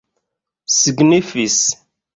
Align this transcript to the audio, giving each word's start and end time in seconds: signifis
signifis 0.77 1.61